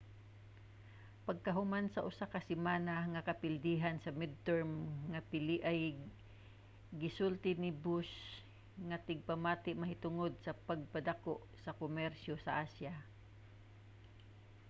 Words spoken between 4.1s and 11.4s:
midterm nga piliay gisultihan ni bush ang tigpamati mahitungod sa pagpadako